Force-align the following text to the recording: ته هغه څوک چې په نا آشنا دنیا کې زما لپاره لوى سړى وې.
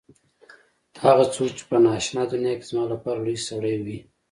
ته 0.93 0.99
هغه 1.09 1.25
څوک 1.33 1.49
چې 1.57 1.63
په 1.69 1.75
نا 1.83 1.89
آشنا 1.99 2.23
دنیا 2.33 2.53
کې 2.59 2.65
زما 2.69 2.83
لپاره 2.93 3.19
لوى 3.25 3.37
سړى 3.47 3.75
وې. 3.85 3.97